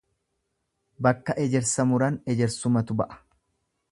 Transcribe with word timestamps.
Bakka 1.07 1.35
ejersa 1.43 1.85
muran 1.91 2.19
ejersumatu 2.35 3.01
ba'a. 3.03 3.21